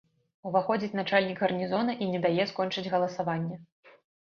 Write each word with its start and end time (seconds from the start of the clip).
Уваходзіць 0.51 0.97
начальнік 0.99 1.43
гарнізона 1.43 1.97
і 2.07 2.09
не 2.15 2.23
дае 2.25 2.49
скончыць 2.55 2.87
галасаванне. 2.97 3.63